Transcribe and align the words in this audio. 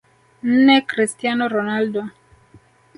NneChristiano 0.63 1.45
Ronaldo 1.53 2.01